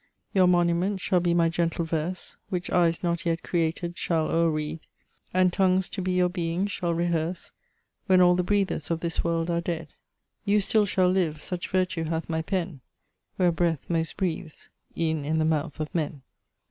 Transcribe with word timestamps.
Your 0.33 0.47
monument 0.47 0.99
shall 0.99 1.19
be 1.19 1.35
my 1.35 1.47
gentle 1.47 1.85
verse, 1.85 2.35
Which 2.49 2.71
eyes 2.71 3.03
not 3.03 3.23
yet 3.23 3.43
created 3.43 3.99
shall 3.99 4.29
o'er 4.31 4.49
read; 4.49 4.79
And 5.31 5.53
tongues 5.53 5.87
to 5.89 6.01
be 6.01 6.13
your 6.13 6.27
being 6.27 6.65
shall 6.65 6.95
rehearse, 6.95 7.51
When 8.07 8.19
all 8.19 8.33
the 8.33 8.41
breathers 8.41 8.89
of 8.89 9.01
this 9.01 9.23
world 9.23 9.51
are 9.51 9.61
dead: 9.61 9.89
You 10.43 10.59
still 10.59 10.87
shall 10.87 11.11
live, 11.11 11.39
such 11.43 11.67
virtue 11.69 12.05
hath 12.05 12.27
my 12.29 12.41
pen, 12.41 12.81
Where 13.35 13.51
breath 13.51 13.85
most 13.89 14.17
breathes, 14.17 14.71
e'en 14.97 15.23
in 15.23 15.37
the 15.37 15.45
mouth 15.45 15.79
of 15.79 15.93
men. 15.93 16.23